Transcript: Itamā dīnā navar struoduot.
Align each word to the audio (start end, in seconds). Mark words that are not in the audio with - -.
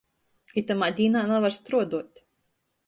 Itamā 0.61 0.89
dīnā 1.01 1.21
navar 1.33 1.57
struoduot. 1.59 2.27